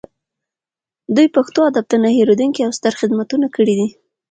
[1.15, 3.87] دوی پښتو ادب ته نه هیریدونکي او ستر خدمتونه کړي دي